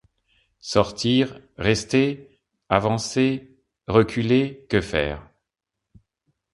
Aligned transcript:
Sortir? 0.61 1.43
rester? 1.59 2.39
avancer? 2.69 3.55
reculer? 3.87 4.65
que 4.67 4.81
faire? 4.81 5.29